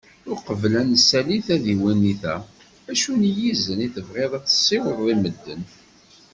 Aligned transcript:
Uqbel 0.33 0.73
ad 0.81 0.87
nesali 0.89 1.37
tadiwennit-a, 1.47 2.35
acu 2.91 3.13
n 3.21 3.23
yizen 3.37 3.79
i 3.85 3.87
tebɣiḍ 3.95 4.31
ad 4.37 4.45
tessiwḍeḍ 4.45 5.07
i 5.13 5.15
medden? 5.21 5.61